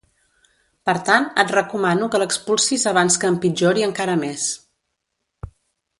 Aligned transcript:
Per 0.89 0.95
tant, 1.09 1.27
et 1.43 1.53
recomano 1.57 2.09
que 2.15 2.21
l'expulsis 2.23 2.87
abans 2.93 3.21
que 3.25 3.31
empitjori 3.35 3.89
encara 3.89 4.19
més. 4.27 4.51